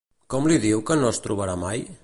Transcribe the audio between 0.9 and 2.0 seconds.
no es trobarà mai?